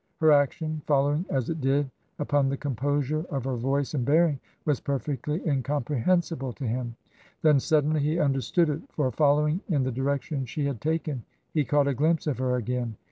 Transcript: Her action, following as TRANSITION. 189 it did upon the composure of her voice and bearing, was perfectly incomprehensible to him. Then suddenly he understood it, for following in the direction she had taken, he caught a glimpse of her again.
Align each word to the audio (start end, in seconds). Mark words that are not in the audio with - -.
Her 0.19 0.31
action, 0.31 0.81
following 0.87 1.25
as 1.29 1.45
TRANSITION. 1.45 1.59
189 1.61 1.77
it 1.77 1.83
did 1.83 1.91
upon 2.23 2.49
the 2.49 2.57
composure 2.57 3.19
of 3.29 3.43
her 3.45 3.55
voice 3.55 3.93
and 3.93 4.03
bearing, 4.03 4.39
was 4.65 4.79
perfectly 4.79 5.45
incomprehensible 5.47 6.53
to 6.53 6.65
him. 6.67 6.95
Then 7.43 7.59
suddenly 7.59 7.99
he 7.99 8.17
understood 8.17 8.71
it, 8.71 8.81
for 8.89 9.11
following 9.11 9.61
in 9.69 9.83
the 9.83 9.91
direction 9.91 10.47
she 10.47 10.65
had 10.65 10.81
taken, 10.81 11.23
he 11.53 11.63
caught 11.63 11.87
a 11.87 11.93
glimpse 11.93 12.25
of 12.25 12.39
her 12.39 12.55
again. 12.55 12.95